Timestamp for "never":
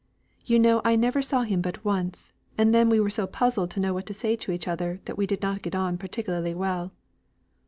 0.95-1.21